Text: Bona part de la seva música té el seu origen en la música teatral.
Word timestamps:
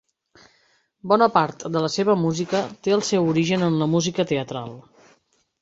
Bona 1.11 1.27
part 1.35 1.65
de 1.75 1.83
la 1.85 1.91
seva 1.97 2.17
música 2.23 2.63
té 2.87 2.97
el 2.97 3.07
seu 3.13 3.31
origen 3.35 3.67
en 3.69 3.79
la 3.83 3.93
música 3.95 4.27
teatral. 4.33 4.75